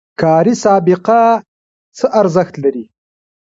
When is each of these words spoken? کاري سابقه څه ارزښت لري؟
کاري 0.21 0.53
سابقه 0.63 1.21
څه 1.97 2.05
ارزښت 2.21 2.53
لري؟ 2.63 2.83